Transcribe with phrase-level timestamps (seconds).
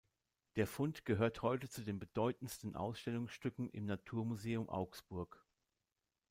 [0.55, 5.45] Der Fund gehört heute zu den bedeutendsten Ausstellungsstücken im Naturmuseum Augsburg.